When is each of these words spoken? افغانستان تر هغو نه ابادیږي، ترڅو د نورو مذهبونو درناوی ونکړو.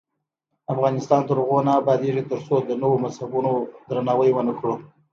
افغانستان 0.73 1.21
تر 1.27 1.35
هغو 1.41 1.57
نه 1.67 1.71
ابادیږي، 1.81 2.23
ترڅو 2.31 2.55
د 2.63 2.69
نورو 2.81 2.97
مذهبونو 3.05 3.51
درناوی 3.89 4.29
ونکړو. 4.35 4.73